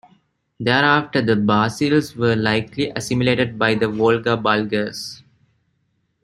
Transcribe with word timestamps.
Thereafter 0.59 1.21
the 1.21 1.35
Barsils 1.35 2.15
were 2.15 2.35
likely 2.35 2.89
assimilated 2.95 3.59
by 3.59 3.75
the 3.75 3.87
Volga 3.87 4.35
Bulgars. 4.35 5.21